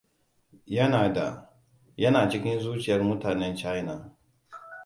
[0.75, 1.27] Yana da:
[1.97, 4.17] yana cikin zuciyar mutanen China.